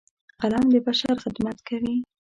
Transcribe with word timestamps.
قلم 0.41 0.65
د 0.73 0.75
بشر 0.87 1.15
خدمت 1.23 1.57
کوي 1.67 1.95